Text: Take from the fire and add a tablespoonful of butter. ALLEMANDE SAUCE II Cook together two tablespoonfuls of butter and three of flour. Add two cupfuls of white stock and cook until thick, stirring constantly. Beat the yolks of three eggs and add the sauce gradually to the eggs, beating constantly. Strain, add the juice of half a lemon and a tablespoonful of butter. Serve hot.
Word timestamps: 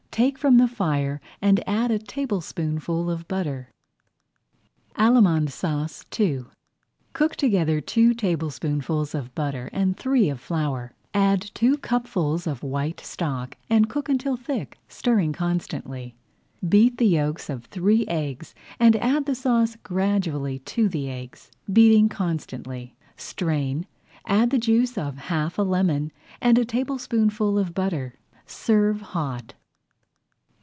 Take 0.13 0.37
from 0.37 0.57
the 0.57 0.67
fire 0.67 1.21
and 1.41 1.63
add 1.65 1.89
a 1.89 1.97
tablespoonful 1.97 3.09
of 3.09 3.29
butter. 3.29 3.69
ALLEMANDE 4.97 5.49
SAUCE 5.53 6.03
II 6.19 6.43
Cook 7.13 7.37
together 7.37 7.79
two 7.79 8.13
tablespoonfuls 8.13 9.15
of 9.15 9.33
butter 9.33 9.69
and 9.71 9.95
three 9.95 10.27
of 10.29 10.41
flour. 10.41 10.91
Add 11.13 11.49
two 11.53 11.77
cupfuls 11.77 12.45
of 12.45 12.61
white 12.61 12.99
stock 12.99 13.55
and 13.69 13.89
cook 13.89 14.09
until 14.09 14.35
thick, 14.35 14.77
stirring 14.89 15.31
constantly. 15.31 16.13
Beat 16.67 16.97
the 16.97 17.07
yolks 17.07 17.49
of 17.49 17.63
three 17.63 18.05
eggs 18.09 18.53
and 18.81 18.97
add 18.97 19.25
the 19.25 19.33
sauce 19.33 19.77
gradually 19.81 20.59
to 20.59 20.89
the 20.89 21.09
eggs, 21.09 21.49
beating 21.71 22.09
constantly. 22.09 22.97
Strain, 23.15 23.87
add 24.27 24.49
the 24.49 24.57
juice 24.57 24.97
of 24.97 25.15
half 25.17 25.57
a 25.57 25.61
lemon 25.63 26.11
and 26.41 26.57
a 26.57 26.65
tablespoonful 26.65 27.57
of 27.57 27.73
butter. 27.73 28.15
Serve 28.45 28.99
hot. 28.99 29.53